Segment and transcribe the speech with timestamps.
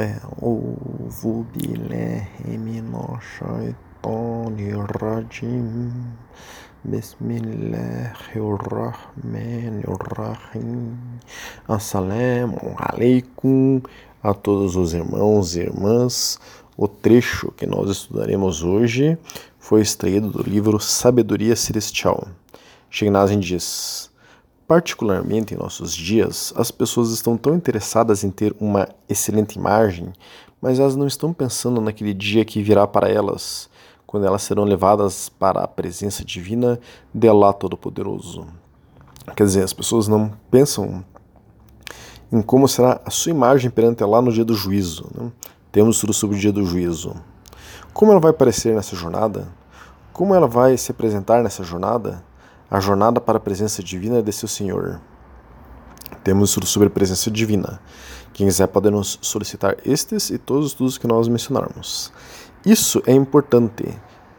[0.00, 1.22] أعوذ
[1.54, 5.92] بالله من الشيطان الرجيم
[6.84, 10.96] بسم الله الرحمن الرحيم
[11.68, 13.80] Assalamu alaikum
[14.22, 16.38] a todos os irmãos e irmãs.
[16.76, 19.16] O trecho que nós estudaremos hoje
[19.58, 22.26] foi extraído do livro Sabedoria Celestial.
[22.90, 24.07] Shegnazin diz:
[24.69, 30.13] Particularmente em nossos dias, as pessoas estão tão interessadas em ter uma excelente imagem,
[30.61, 33.67] mas elas não estão pensando naquele dia que virá para elas,
[34.05, 36.79] quando elas serão levadas para a presença divina
[37.11, 38.45] de Allah Todo-Poderoso.
[39.35, 41.03] Quer dizer, as pessoas não pensam
[42.31, 45.09] em como será a sua imagem perante Allah no dia do juízo.
[45.17, 45.31] Né?
[45.71, 47.15] Temos tudo sobre o dia do juízo.
[47.91, 49.47] Como ela vai aparecer nessa jornada?
[50.13, 52.23] Como ela vai se apresentar nessa jornada?
[52.69, 55.01] A jornada para a presença divina de seu Senhor.
[56.23, 57.81] Temos estudo sobre a presença divina.
[58.33, 62.11] Quem quiser pode nos solicitar estes e todos os estudos que nós mencionarmos.
[62.65, 63.85] Isso é importante.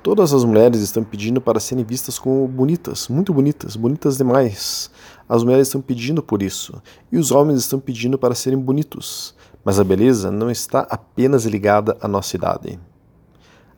[0.02, 4.90] Todas as mulheres estão pedindo para serem vistas como bonitas, muito bonitas, bonitas demais.
[5.28, 6.80] As mulheres estão pedindo por isso,
[7.12, 9.34] e os homens estão pedindo para serem bonitos.
[9.62, 12.80] Mas a beleza não está apenas ligada à nossa idade.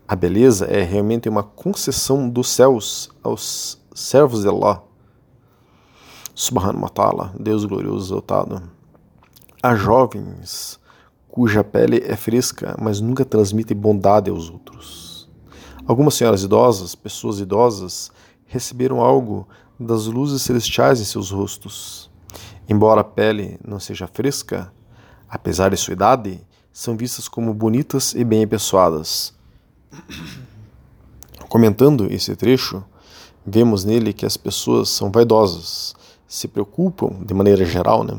[0.06, 4.82] A beleza é realmente uma concessão dos céus aos servos de Allah,
[6.34, 8.62] Subhanahu wa ta'ala, Deus glorioso exaltado.
[9.62, 10.80] Há jovens
[11.28, 15.30] cuja pele é fresca, mas nunca transmitem bondade aos outros.
[15.86, 18.10] Algumas senhoras idosas, pessoas idosas,
[18.46, 19.46] receberam algo
[19.78, 22.10] das luzes celestiais em seus rostos.
[22.68, 24.72] Embora a pele não seja fresca,
[25.28, 26.40] apesar de sua idade,
[26.72, 29.34] são vistas como bonitas e bem apessoadas.
[31.48, 32.84] Comentando esse trecho,
[33.44, 35.94] Vemos nele que as pessoas são vaidosas,
[36.26, 38.18] se preocupam, de maneira geral, né?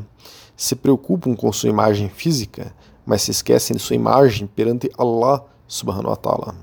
[0.56, 6.10] se preocupam com sua imagem física, mas se esquecem de sua imagem perante Allah subhanahu
[6.10, 6.54] wa ta'ala.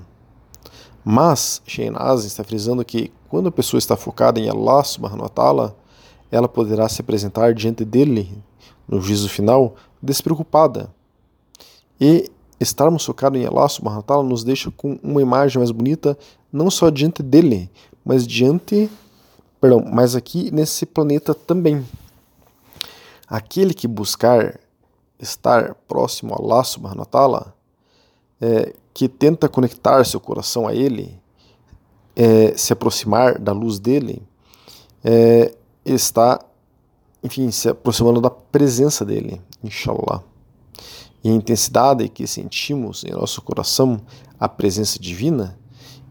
[1.04, 5.76] Mas Sheinaz está frisando que quando a pessoa está focada em Allah subhanahu wa ta'ala,
[6.30, 8.42] ela poderá se apresentar diante dele
[8.88, 10.88] no juízo final despreocupada.
[12.00, 16.16] E estarmos focados em Allah subhanahu wa ta'ala nos deixa com uma imagem mais bonita
[16.52, 17.70] não só diante dele,
[18.04, 18.90] mas diante,
[19.60, 21.86] perdão, mas aqui nesse planeta também.
[23.28, 24.58] Aquele que buscar
[25.18, 27.54] estar próximo a wa ta'ala,
[28.40, 31.18] é, que tenta conectar seu coração a Ele,
[32.14, 34.22] é, se aproximar da luz dele,
[35.04, 36.44] é, está,
[37.22, 40.22] enfim, se aproximando da presença dele, inshallah.
[41.24, 44.00] E a intensidade que sentimos em nosso coração
[44.38, 45.56] a presença divina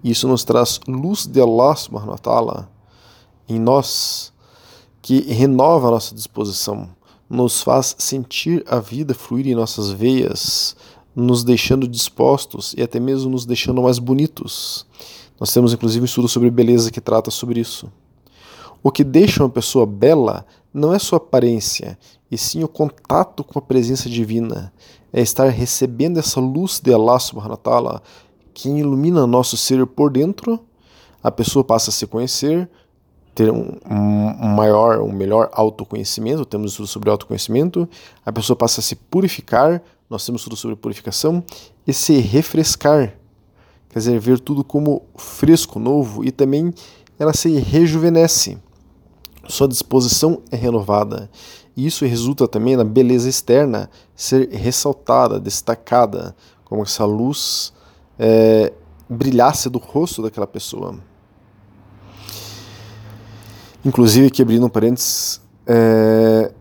[0.10, 2.70] isso nos traz luz de Allah subhanahu wa ta'ala
[3.48, 4.34] em nós,
[5.02, 6.90] que renova a nossa disposição,
[7.30, 10.76] nos faz sentir a vida fluir em nossas veias,
[11.16, 14.86] nos deixando dispostos e até mesmo nos deixando mais bonitos.
[15.40, 17.92] Nós temos inclusive um estudo sobre beleza que trata sobre isso.
[18.84, 21.98] O que deixa uma pessoa bela não é sua aparência,
[22.30, 24.72] e sim o contato com a presença divina.
[25.12, 28.04] É estar recebendo essa luz de Allah subhanahu wa ta'ala
[28.54, 30.60] que ilumina nosso ser por dentro,
[31.24, 32.70] a pessoa passa a se conhecer,
[33.34, 37.88] ter um, um maior, um melhor autoconhecimento, temos estudo sobre autoconhecimento,
[38.26, 41.44] a pessoa passa a se purificar, nós temos estudo sobre purificação,
[41.88, 43.16] e se refrescar,
[43.90, 46.74] quer dizer, ver tudo como fresco, novo, e também
[47.18, 48.58] ela se rejuvenesce,
[49.48, 51.30] sua disposição é renovada,
[51.76, 56.36] e isso resulta também na beleza externa ser ressaltada, destacada,
[56.66, 57.74] como essa luz
[58.18, 58.74] é,
[59.10, 60.96] brilhasse do rosto daquela pessoa.
[63.84, 66.52] Inclusive, aqui abrindo um parênteses, é,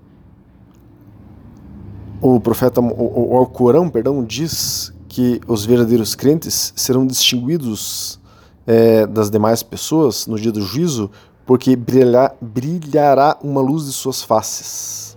[2.21, 8.21] o profeta, o, o Alcorão, perdão, diz que os verdadeiros crentes serão distinguidos
[8.67, 11.11] é, das demais pessoas no dia do juízo,
[11.45, 15.17] porque brilhará, brilhará uma luz de suas faces.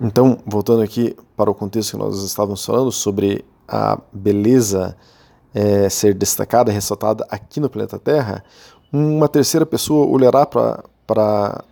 [0.00, 4.96] Então, voltando aqui para o contexto que nós estávamos falando sobre a beleza
[5.54, 8.44] é, ser destacada, ressaltada aqui no planeta Terra,
[8.92, 11.64] uma terceira pessoa olhará para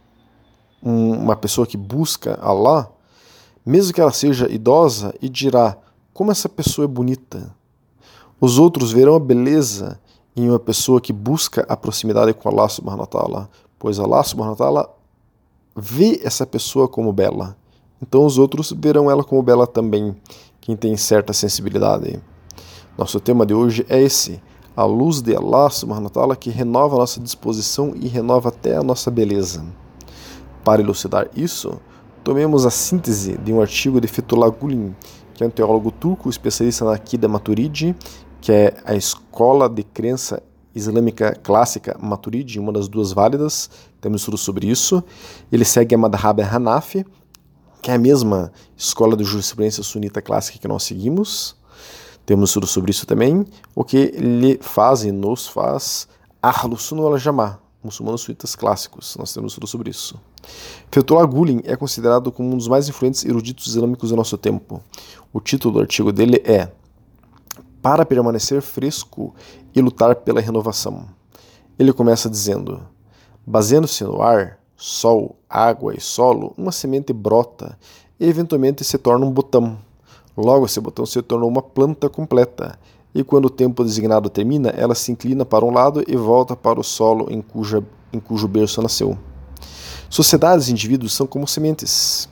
[0.83, 2.91] uma pessoa que busca Allah,
[3.65, 5.77] mesmo que ela seja idosa, e dirá:
[6.13, 7.55] como essa pessoa é bonita.
[8.41, 9.99] Os outros verão a beleza
[10.37, 14.53] em uma pessoa que busca a proximidade com Allah subhanahu wa ta'ala, pois Allah subhanahu
[14.53, 14.95] wa ta'ala
[15.77, 17.57] vê essa pessoa como bela.
[18.01, 20.15] Então os outros verão ela como bela também
[20.61, 22.21] quem tem certa sensibilidade.
[22.97, 24.43] Nosso tema de hoje é esse:
[24.77, 28.83] a luz de Allah subhanahu wa que renova a nossa disposição e renova até a
[28.83, 29.65] nossa beleza.
[30.65, 31.81] Para elucidar isso,
[32.23, 34.95] tomemos a síntese de um artigo de Fethullah Gulen
[35.35, 37.95] que é um teólogo turco, especialista na Akida Maturidi,
[38.41, 40.43] que é a escola de crença
[40.75, 43.69] islâmica clássica Maturidi, uma das duas válidas,
[44.01, 45.03] temos estudo sobre isso.
[45.51, 47.05] Ele segue a Madhhab Hanafi,
[47.85, 51.55] que é a mesma escola de jurisprudência sunita clássica que nós seguimos.
[52.25, 53.45] Temos estudo sobre isso também.
[53.75, 56.09] O que ele faz e nos faz
[56.41, 59.15] Ahlus Sunnah wal Jamaa, muçulmanos sunitas clássicos.
[59.19, 60.19] Nós temos estudo sobre isso.
[60.91, 64.83] Fethullah Gulen é considerado como um dos mais influentes eruditos islâmicos do nosso tempo.
[65.31, 66.73] O título do artigo dele é
[67.83, 69.35] Para permanecer fresco
[69.75, 71.07] e lutar pela renovação.
[71.79, 72.81] Ele começa dizendo:
[73.47, 77.79] Baseando-se no ar, sol, água e solo, uma semente brota
[78.19, 79.79] e eventualmente se torna um botão.
[80.37, 82.79] Logo, esse botão se tornou uma planta completa,
[83.15, 86.81] e quando o tempo designado termina, ela se inclina para um lado e volta para
[86.81, 87.83] o solo em, cuja,
[88.13, 89.17] em cujo berço nasceu.
[90.11, 92.29] Sociedades e indivíduos são como sementes.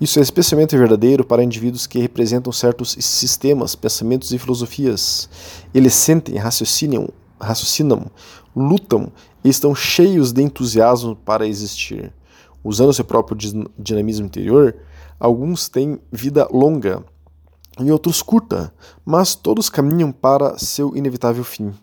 [0.00, 5.28] Isso é especialmente verdadeiro para indivíduos que representam certos sistemas, pensamentos e filosofias.
[5.74, 7.08] Eles sentem, raciocinam,
[7.40, 8.06] raciocinam,
[8.54, 9.10] lutam
[9.44, 12.12] e estão cheios de entusiasmo para existir.
[12.64, 13.36] Usando seu próprio
[13.78, 14.76] dinamismo interior,
[15.18, 17.04] alguns têm vida longa
[17.80, 18.72] e outros curta,
[19.04, 21.74] mas todos caminham para seu inevitável fim.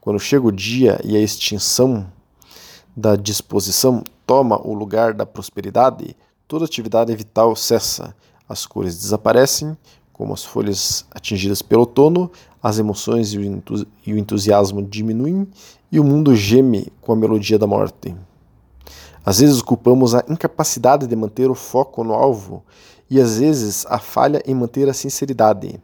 [0.00, 2.06] Quando chega o dia e a extinção
[2.96, 6.16] da disposição toma o lugar da prosperidade,
[6.48, 8.14] toda atividade vital cessa,
[8.48, 9.76] as cores desaparecem,
[10.14, 12.30] como as folhas atingidas pelo outono,
[12.62, 15.46] as emoções e o entusiasmo diminuem
[15.92, 18.16] e o mundo geme com a melodia da morte.
[19.26, 22.62] Às vezes culpamos a incapacidade de manter o foco no alvo
[23.10, 25.80] e às vezes a falha em manter a sinceridade.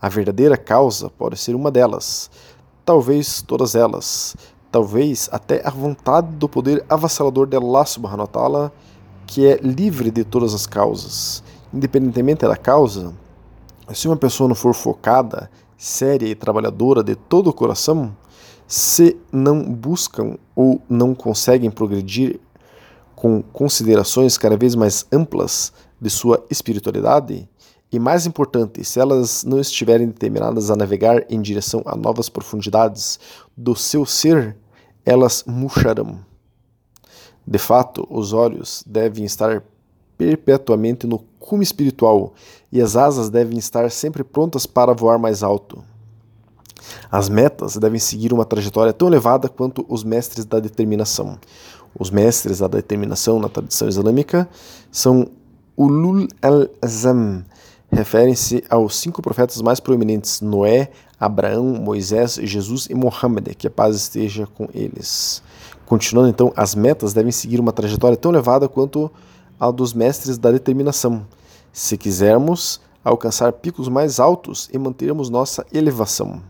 [0.00, 2.30] A verdadeira causa pode ser uma delas,
[2.84, 4.36] talvez todas elas,
[4.72, 8.72] talvez até a vontade do poder avassalador de Allah subhanahu wa
[9.26, 11.44] que é livre de todas as causas.
[11.72, 13.14] Independentemente da causa,
[13.94, 18.14] se uma pessoa não for focada, séria e trabalhadora de todo o coração,
[18.66, 22.40] se não buscam ou não conseguem progredir
[23.14, 27.48] com considerações cada vez mais amplas de sua espiritualidade,
[27.90, 33.18] e mais importante, se elas não estiverem determinadas a navegar em direção a novas profundidades
[33.56, 34.56] do seu ser,
[35.06, 36.20] elas murcharão.
[37.46, 39.64] De fato, os olhos devem estar
[40.18, 42.32] perpetuamente no cume espiritual
[42.70, 45.82] e as asas devem estar sempre prontas para voar mais alto.
[47.10, 51.38] As metas devem seguir uma trajetória tão elevada quanto os mestres da determinação.
[51.98, 54.48] Os mestres da determinação na tradição islâmica
[54.90, 55.28] são
[55.76, 57.44] Ulul al-Azam,
[57.90, 63.96] referem-se aos cinco profetas mais proeminentes: Noé, Abraão, Moisés, Jesus e Mohammed, que a paz
[63.96, 65.42] esteja com eles.
[65.86, 69.10] Continuando então, as metas devem seguir uma trajetória tão elevada quanto
[69.58, 71.26] a dos mestres da determinação,
[71.72, 76.42] se quisermos alcançar picos mais altos e mantermos nossa elevação.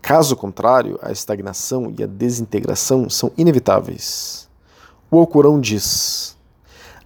[0.00, 4.48] Caso contrário, a estagnação e a desintegração são inevitáveis.
[5.10, 6.36] O Alcorão diz: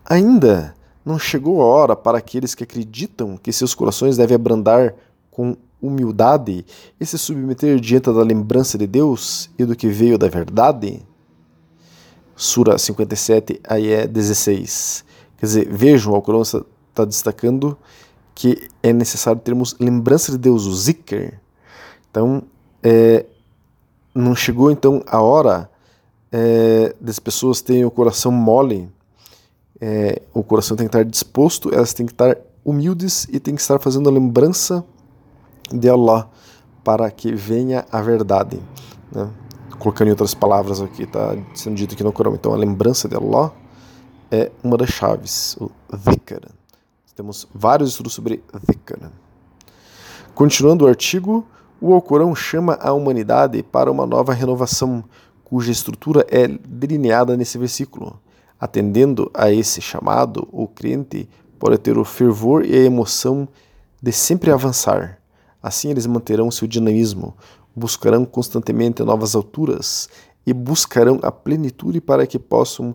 [0.05, 0.75] Ainda
[1.05, 4.95] não chegou a hora para aqueles que acreditam que seus corações devem abrandar
[5.31, 6.65] com humildade
[6.99, 11.03] e se submeter diante da lembrança de Deus e do que veio da verdade?
[12.37, 15.05] Sura 57, é 16.
[15.39, 17.77] Quer dizer, vejam, o Alcorão está destacando
[18.35, 21.35] que é necessário termos lembrança de Deus, o zikr.
[22.11, 22.43] Então,
[22.83, 23.25] é,
[24.15, 25.71] não chegou então a hora
[26.33, 28.89] é, das pessoas terem o coração mole
[29.81, 33.61] é, o coração tem que estar disposto, elas têm que estar humildes e têm que
[33.61, 34.85] estar fazendo a lembrança
[35.71, 36.31] de Allah
[36.83, 38.59] para que venha a verdade.
[39.13, 39.29] Né?
[39.79, 42.35] Colocando em outras palavras aqui, está sendo dito aqui no Corão.
[42.35, 43.53] Então, a lembrança de Allah
[44.31, 46.41] é uma das chaves, o dhikr.
[47.15, 49.11] Temos vários estudos sobre dhikr.
[50.35, 51.47] Continuando o artigo,
[51.81, 55.05] o Alcorão chama a humanidade para uma nova renovação,
[55.45, 58.19] cuja estrutura é delineada nesse versículo.
[58.59, 61.29] Atendendo a esse chamado, o crente
[61.59, 63.47] pode ter o fervor e a emoção
[64.03, 65.19] de sempre avançar.
[65.63, 67.37] Assim eles manterão seu dinamismo,
[67.75, 70.09] buscarão constantemente novas alturas
[70.47, 72.95] e buscarão a plenitude para que possam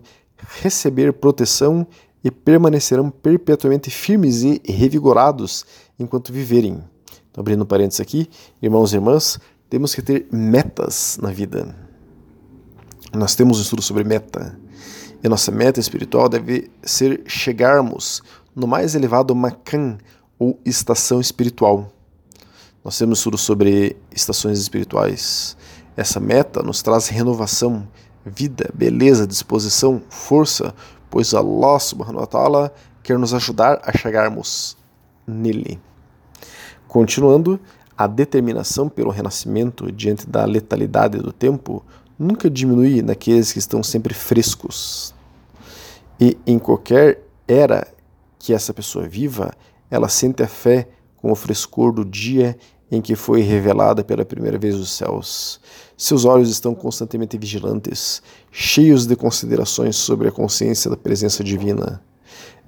[0.60, 1.86] receber proteção
[2.22, 5.64] e permanecerão perpetuamente firmes e revigorados
[5.98, 6.82] enquanto viverem.
[7.30, 8.28] Então, abrindo parênteses aqui,
[8.60, 11.74] irmãos e irmãs, temos que ter metas na vida.
[13.12, 14.58] Nós temos um estudo sobre meta.
[15.22, 18.22] E nossa meta espiritual deve ser chegarmos
[18.54, 19.98] no mais elevado Makan,
[20.38, 21.92] ou estação espiritual.
[22.82, 25.54] Nós temos estudo sobre estações espirituais.
[25.94, 27.86] Essa meta nos traz renovação,
[28.24, 30.74] vida, beleza, disposição, força,
[31.10, 32.72] pois Allah subhanahu wa ta'ala
[33.02, 34.78] quer nos ajudar a chegarmos
[35.26, 35.78] nele.
[36.88, 37.60] Continuando,
[37.96, 41.84] a determinação pelo renascimento diante da letalidade do tempo
[42.18, 45.14] nunca diminui naqueles que estão sempre frescos.
[46.18, 47.86] E em qualquer era
[48.38, 49.52] que essa pessoa viva,
[49.90, 50.88] ela sente a fé
[51.20, 52.56] com o frescor do dia
[52.90, 55.60] em que foi revelada pela primeira vez os céus.
[55.96, 62.02] Seus olhos estão constantemente vigilantes, cheios de considerações sobre a consciência da presença divina.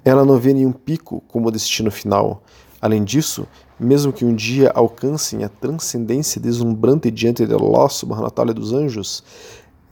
[0.05, 2.43] Ela não vê nenhum pico como destino final.
[2.81, 3.47] Além disso,
[3.79, 9.23] mesmo que um dia alcancem a transcendência deslumbrante diante de Allah subhanahu dos anjos,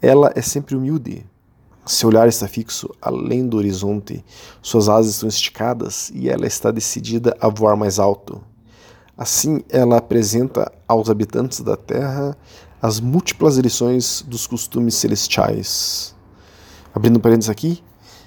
[0.00, 1.24] ela é sempre humilde.
[1.84, 4.24] Seu olhar está fixo além do horizonte,
[4.62, 8.40] suas asas estão esticadas e ela está decidida a voar mais alto.
[9.16, 12.36] Assim, ela apresenta aos habitantes da Terra
[12.80, 16.14] as múltiplas lições dos costumes celestiais.
[16.94, 17.82] Abrindo parênteses aqui,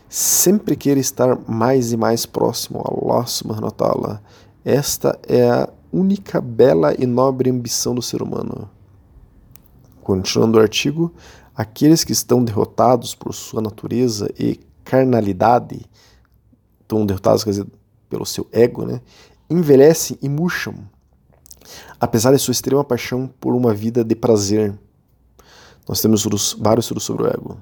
[0.07, 4.23] sempre queira estar mais e mais próximo a Allah subhanahu wa ta'ala.
[4.63, 8.69] Esta é a única bela e nobre ambição do ser humano.
[10.03, 11.13] Continuando o artigo,
[11.55, 15.85] aqueles que estão derrotados por sua natureza e carnalidade,
[16.81, 17.67] estão derrotados quer dizer,
[18.09, 19.01] pelo seu ego, né?
[19.49, 20.75] Envelhecem e murcham,
[21.99, 24.77] apesar de sua extrema paixão por uma vida de prazer.
[25.87, 26.23] Nós temos
[26.59, 27.57] vários estudos sobre o ego.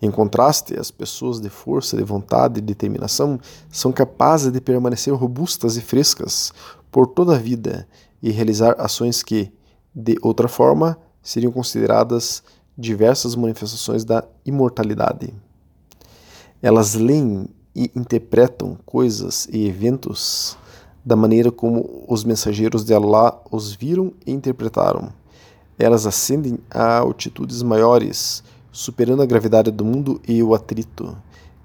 [0.00, 3.38] Em contraste, as pessoas de força, de vontade e determinação
[3.70, 6.52] são capazes de permanecer robustas e frescas
[6.90, 7.86] por toda a vida
[8.20, 9.52] e realizar ações que,
[9.94, 12.42] de outra forma, seriam consideradas
[12.76, 15.32] diversas manifestações da imortalidade.
[16.60, 20.56] Elas leem e interpretam coisas e eventos
[21.04, 25.12] da maneira como os mensageiros de Allah os viram e interpretaram.
[25.78, 31.16] Elas ascendem a altitudes maiores, superando a gravidade do mundo e o atrito.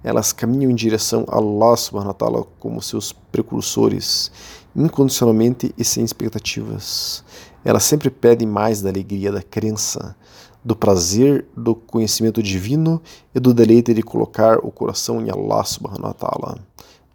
[0.03, 4.31] Elas caminham em direção a Allah subhanahu wa ta'ala como seus precursores,
[4.75, 7.23] incondicionalmente e sem expectativas.
[7.63, 10.15] Elas sempre pedem mais da alegria da crença,
[10.63, 13.01] do prazer do conhecimento divino
[13.33, 16.59] e do deleite de colocar o coração em Allah subhanahu wa ta'ala.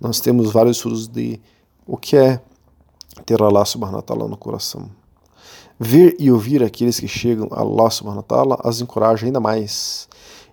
[0.00, 1.40] Nós temos vários estudos de
[1.86, 2.40] o que é
[3.26, 4.88] ter Allah subhanahu wa ta'ala no coração.
[5.78, 10.08] Ver e ouvir aqueles que chegam a Allah subhanahu wa ta'ala as encoraja ainda mais,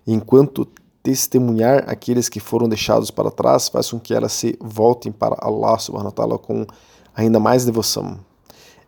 [0.06, 0.66] enquanto
[1.02, 5.78] testemunhar aqueles que foram deixados para trás faz com que elas se voltem para Allah
[5.78, 6.66] subhanahu wa ta'ala com
[7.14, 8.18] ainda mais devoção.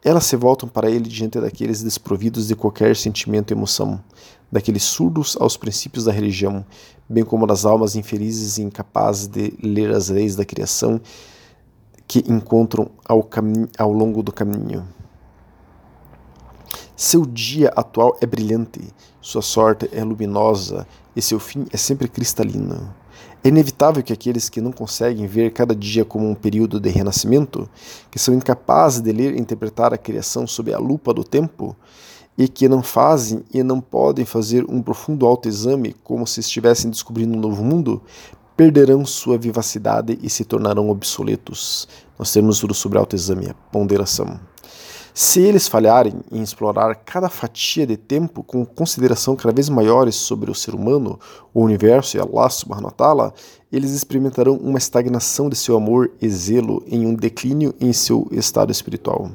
[0.04, 4.02] Elas se voltam para ele diante daqueles desprovidos de qualquer sentimento e emoção,
[4.50, 6.66] daqueles surdos aos princípios da religião,
[7.08, 11.00] bem como das almas infelizes e incapazes de ler as leis da criação
[12.12, 13.26] que encontram ao,
[13.78, 14.86] ao longo do caminho.
[16.94, 18.80] Seu dia atual é brilhante,
[19.18, 22.94] sua sorte é luminosa e seu fim é sempre cristalino.
[23.42, 27.66] É inevitável que aqueles que não conseguem ver cada dia como um período de renascimento,
[28.10, 31.74] que são incapazes de ler e interpretar a criação sob a lupa do tempo,
[32.36, 37.34] e que não fazem e não podem fazer um profundo autoexame como se estivessem descobrindo
[37.38, 38.02] um novo mundo,
[38.62, 41.88] perderão sua vivacidade e se tornarão obsoletos.
[42.16, 44.38] Nós temos tudo sobre autoexame, a ponderação.
[45.12, 50.48] Se eles falharem em explorar cada fatia de tempo com consideração cada vez maiores sobre
[50.48, 51.18] o ser humano,
[51.52, 53.34] o universo e Allah subhanahu wa
[53.72, 58.70] eles experimentarão uma estagnação de seu amor e zelo em um declínio em seu estado
[58.70, 59.28] espiritual.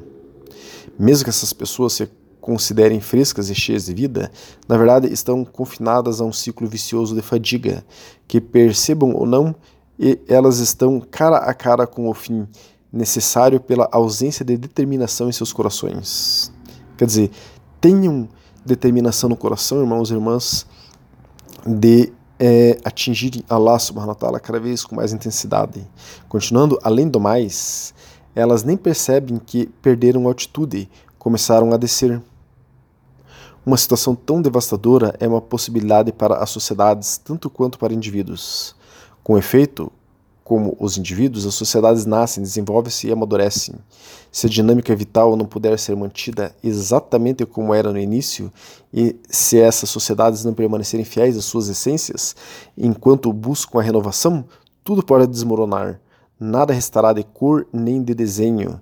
[0.98, 2.08] Mesmo que essas pessoas se
[2.48, 4.32] considerem frescas e cheias de vida,
[4.66, 7.84] na verdade estão confinadas a um ciclo vicioso de fadiga,
[8.26, 9.54] que percebam ou não,
[10.26, 12.48] elas estão cara a cara com o fim
[12.90, 16.50] necessário pela ausência de determinação em seus corações.
[16.96, 17.30] Quer dizer,
[17.82, 18.26] tenham
[18.64, 20.64] determinação no coração, irmãos e irmãs,
[21.66, 25.86] de é, atingirem Allah subhanahu wa ta'ala cada vez com mais intensidade.
[26.30, 27.92] Continuando, além do mais,
[28.34, 30.88] elas nem percebem que perderam altitude,
[31.18, 32.22] começaram a descer.
[33.68, 38.74] Uma situação tão devastadora é uma possibilidade para as sociedades tanto quanto para indivíduos.
[39.22, 39.92] Com efeito,
[40.42, 43.74] como os indivíduos, as sociedades nascem, desenvolvem-se e amadurecem.
[44.32, 48.50] Se a dinâmica vital não puder ser mantida exatamente como era no início,
[48.90, 52.34] e se essas sociedades não permanecerem fiéis às suas essências,
[52.74, 54.46] enquanto buscam a renovação,
[54.82, 56.00] tudo pode desmoronar.
[56.40, 58.80] Nada restará de cor nem de desenho.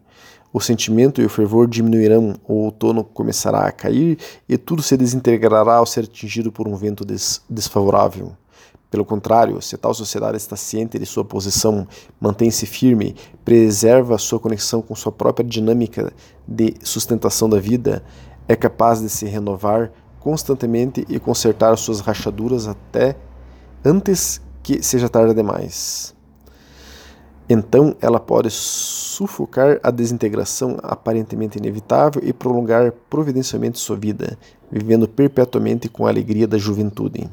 [0.56, 4.16] O sentimento e o fervor diminuirão, o outono começará a cair
[4.48, 8.32] e tudo se desintegrará ao ser atingido por um vento des desfavorável.
[8.90, 11.86] Pelo contrário, se tal sociedade está ciente de sua posição,
[12.18, 16.10] mantém-se firme, preserva sua conexão com sua própria dinâmica
[16.48, 18.02] de sustentação da vida,
[18.48, 23.14] é capaz de se renovar constantemente e consertar suas rachaduras até
[23.84, 26.15] antes que seja tarde demais.
[27.48, 34.36] Então ela pode sufocar a desintegração aparentemente inevitável e prolongar providencialmente sua vida,
[34.70, 37.30] vivendo perpetuamente com a alegria da juventude.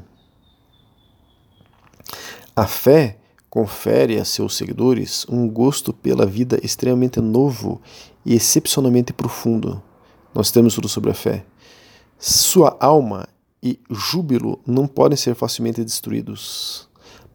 [2.56, 3.18] A fé
[3.50, 7.82] confere a seus seguidores um gosto pela vida extremamente novo
[8.24, 9.82] e excepcionalmente profundo.
[10.34, 11.44] Nós temos tudo sobre a fé.
[12.20, 13.28] Sua alma
[13.62, 16.88] e júbilo não podem ser facilmente destruídos.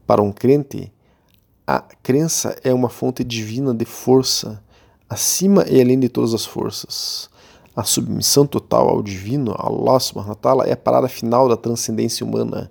[0.06, 0.92] Para um crente,
[1.70, 4.58] a crença é uma fonte divina de força,
[5.06, 7.28] acima e além de todas as forças.
[7.76, 12.24] A submissão total ao divino, Allah subhanahu wa ta'ala, é a parada final da transcendência
[12.24, 12.70] humana,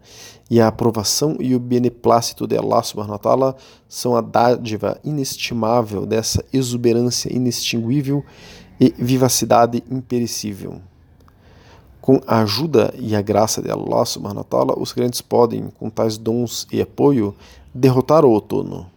[0.49, 3.55] e a aprovação e o beneplácito de Allah subhanahu wa ta'ala
[3.87, 8.25] são a dádiva inestimável dessa exuberância inextinguível
[8.79, 10.81] e vivacidade imperecível.
[12.01, 15.87] Com a ajuda e a graça de Allah subhanahu wa ta'ala, os crentes podem, com
[15.87, 17.35] tais dons e apoio,
[17.77, 18.89] derrotar o outono.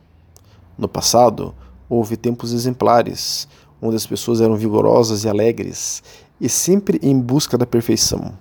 [0.76, 1.54] No passado,
[1.88, 3.46] houve tempos exemplares,
[3.80, 6.02] onde as pessoas eram vigorosas e alegres,
[6.40, 8.32] e sempre em busca da perfeição.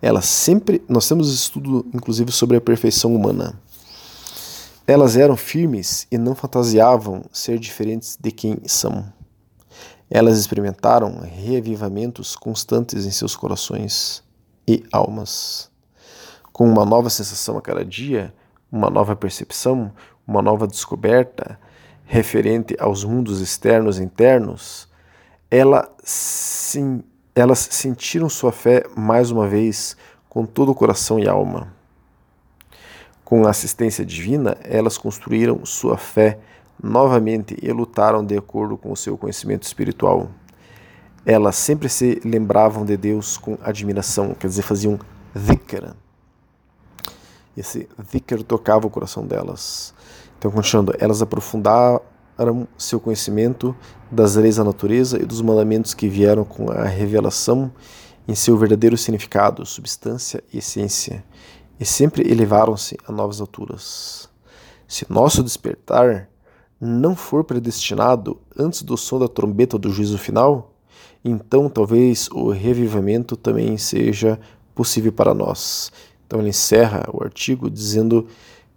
[0.00, 3.60] Elas sempre, nós temos estudo inclusive sobre a perfeição humana.
[4.86, 9.04] Elas eram firmes e não fantasiavam ser diferentes de quem são.
[10.08, 14.22] Elas experimentaram reavivamentos constantes em seus corações
[14.66, 15.68] e almas.
[16.52, 18.32] Com uma nova sensação a cada dia,
[18.70, 19.92] uma nova percepção,
[20.26, 21.58] uma nova descoberta
[22.04, 24.88] referente aos mundos externos e internos,
[25.50, 27.02] ela sim,
[27.34, 29.96] elas sentiram sua fé mais uma vez
[30.28, 31.72] com todo o coração e alma.
[33.24, 36.38] Com a assistência divina, elas construíram sua fé
[36.82, 40.30] novamente e lutaram de acordo com o seu conhecimento espiritual.
[41.26, 44.98] Elas sempre se lembravam de Deus com admiração, quer dizer, faziam
[45.34, 45.94] dhikr.
[47.58, 49.92] Esse dhikr tocava o coração delas.
[50.38, 52.00] Então, continuando, elas aprofundaram
[52.76, 53.74] seu conhecimento
[54.10, 57.72] das leis da natureza e dos mandamentos que vieram com a revelação
[58.28, 61.24] em seu verdadeiro significado, substância e essência,
[61.80, 64.28] e sempre elevaram-se a novas alturas.
[64.86, 66.28] Se nosso despertar
[66.80, 70.72] não for predestinado antes do som da trombeta do juízo final,
[71.24, 74.38] então talvez o revivamento também seja
[74.74, 75.90] possível para nós.
[76.28, 78.28] Então ele encerra o artigo dizendo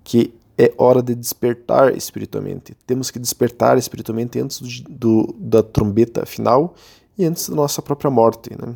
[0.05, 2.73] que é hora de despertar espiritualmente.
[2.87, 6.73] Temos que despertar espiritualmente antes do, do da trombeta final
[7.17, 8.51] e antes da nossa própria morte.
[8.57, 8.73] Né?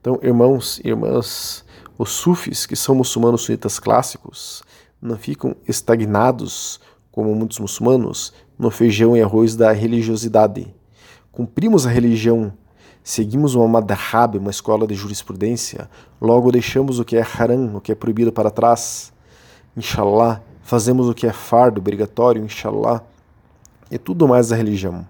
[0.00, 1.64] Então, irmãos e irmãs,
[1.96, 4.62] os sufis, que são muçulmanos sunitas clássicos,
[5.00, 6.80] não ficam estagnados
[7.12, 10.74] como muitos muçulmanos, no feijão e arroz da religiosidade.
[11.30, 12.52] Cumprimos a religião,
[13.02, 15.88] seguimos uma madhhab, uma escola de jurisprudência,
[16.20, 19.12] logo deixamos o que é haram, o que é proibido para trás.
[19.76, 23.02] Inshallah, fazemos o que é fardo, obrigatório, inshallah,
[23.90, 25.06] e tudo mais da religião.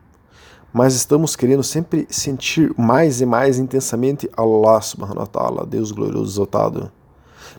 [0.72, 6.32] Mas estamos querendo sempre sentir mais e mais intensamente Allah subhanahu wa ta'ala, Deus glorioso
[6.32, 6.92] exaltado.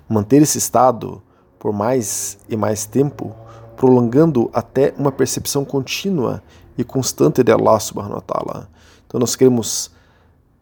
[0.08, 1.22] Manter esse estado
[1.60, 3.36] por mais e mais tempo
[3.76, 6.42] prolongando até uma percepção contínua
[6.78, 8.70] e constante de Allah subhanahu wa ta'ala.
[9.06, 9.92] Então nós queremos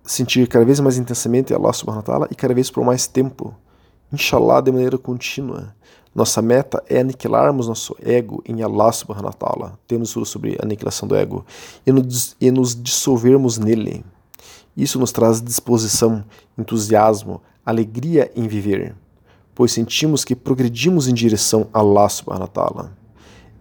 [0.05, 3.55] sentir cada vez mais intensamente Allah subhanahu wa ta'ala e cada vez por mais tempo.
[4.11, 5.75] Inshallah de maneira contínua.
[6.13, 9.79] Nossa meta é aniquilarmos nosso ego em Allah subhanahu wa ta'ala.
[9.87, 11.45] Temos sobre a aniquilação do ego
[11.85, 14.03] e nos, e nos dissolvermos nele.
[14.75, 16.23] Isso nos traz disposição,
[16.57, 18.95] entusiasmo, alegria em viver,
[19.53, 22.99] pois sentimos que progredimos em direção a Allah subhanahu wa ta'ala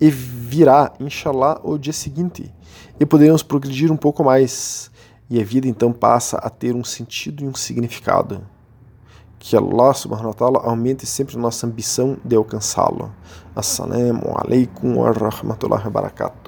[0.00, 2.52] e virá, inshallah, o dia seguinte.
[2.98, 4.90] E poderemos progredir um pouco mais.
[5.30, 8.40] E a vida então passa a ter um sentido e um significado.
[9.38, 13.12] Que Allah subhanahu wa ta'ala aumente sempre nossa ambição de alcançá-lo.
[13.54, 16.47] Assalamu alaikum wa rahmatullahi wa barakatuh.